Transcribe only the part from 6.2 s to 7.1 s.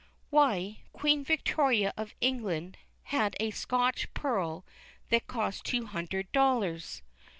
dollars.